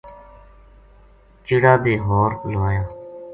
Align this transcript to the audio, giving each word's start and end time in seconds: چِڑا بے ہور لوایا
چِڑا 1.45 1.73
بے 1.83 1.93
ہور 2.05 2.31
لوایا 2.51 2.83